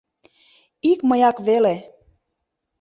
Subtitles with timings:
[0.91, 1.75] Ик мыяк веле.